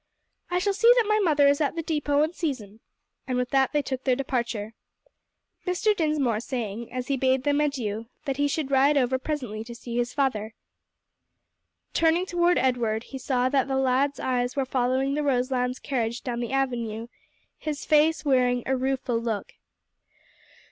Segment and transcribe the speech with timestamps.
[0.49, 2.79] "I shall see that my mother is at the depôt in season;"
[3.27, 4.73] and with that they took their departure,
[5.67, 5.95] Mr.
[5.95, 9.97] Dinsmore saying, as he bade them adieu, that he should ride over presently to see
[9.97, 10.55] his father.
[11.93, 16.39] Turning toward Edward, he saw that the lad's eyes were following the Roselands' carriage down
[16.39, 17.05] the avenue,
[17.59, 19.53] his face wearing a rueful look.